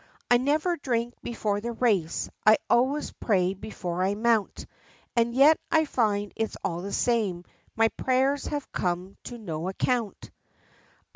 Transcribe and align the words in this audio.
I 0.31 0.37
never 0.37 0.77
drink 0.77 1.13
before 1.21 1.61
the 1.61 1.73
race. 1.73 2.27
I 2.43 2.57
always 2.71 3.11
pray 3.11 3.53
before 3.53 4.01
I 4.01 4.15
mount: 4.15 4.65
And 5.15 5.31
yet 5.35 5.59
I 5.69 5.85
find 5.85 6.33
it's 6.35 6.57
all 6.63 6.81
the 6.81 6.91
same; 6.91 7.45
my 7.75 7.89
prayers 7.89 8.47
have 8.47 8.71
come 8.71 9.15
to 9.25 9.37
no 9.37 9.67
account!" 9.69 10.31